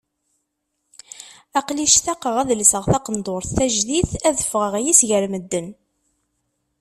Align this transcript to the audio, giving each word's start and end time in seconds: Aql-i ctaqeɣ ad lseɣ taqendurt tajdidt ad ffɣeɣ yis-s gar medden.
Aql-i 1.59 1.87
ctaqeɣ 1.93 2.35
ad 2.41 2.49
lseɣ 2.61 2.83
taqendurt 2.91 3.49
tajdidt 3.57 4.11
ad 4.27 4.37
ffɣeɣ 4.47 4.73
yis-s 4.83 5.01
gar 5.09 5.25
medden. 5.33 5.67